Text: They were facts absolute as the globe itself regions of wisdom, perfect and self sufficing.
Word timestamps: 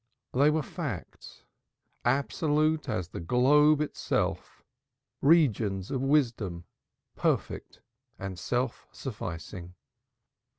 They 0.33 0.49
were 0.49 0.63
facts 0.63 1.43
absolute 2.03 2.89
as 2.89 3.09
the 3.09 3.19
globe 3.19 3.81
itself 3.81 4.63
regions 5.21 5.91
of 5.91 6.01
wisdom, 6.01 6.65
perfect 7.15 7.81
and 8.17 8.39
self 8.39 8.87
sufficing. 8.91 9.75